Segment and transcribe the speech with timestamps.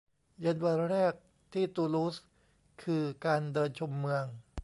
[0.39, 1.13] เย็นวันแรก
[1.53, 2.15] ที่ตูลูส
[2.83, 4.25] คือการเดินชมเมือง